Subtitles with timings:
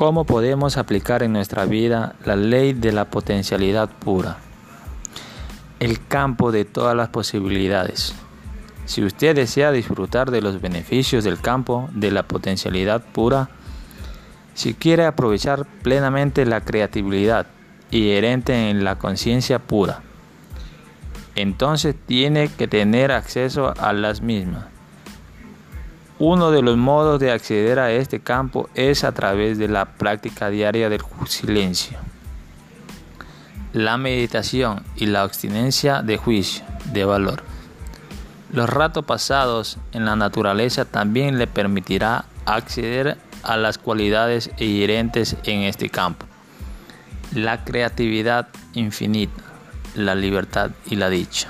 [0.00, 4.38] ¿Cómo podemos aplicar en nuestra vida la ley de la potencialidad pura?
[5.78, 8.14] El campo de todas las posibilidades.
[8.86, 13.50] Si usted desea disfrutar de los beneficios del campo de la potencialidad pura,
[14.54, 17.44] si quiere aprovechar plenamente la creatividad
[17.90, 20.00] inherente en la conciencia pura,
[21.34, 24.64] entonces tiene que tener acceso a las mismas.
[26.22, 30.50] Uno de los modos de acceder a este campo es a través de la práctica
[30.50, 31.96] diaria del silencio,
[33.72, 37.42] la meditación y la abstinencia de juicio, de valor.
[38.52, 45.62] Los ratos pasados en la naturaleza también le permitirá acceder a las cualidades inherentes en
[45.62, 46.26] este campo.
[47.34, 49.42] La creatividad infinita,
[49.94, 51.48] la libertad y la dicha.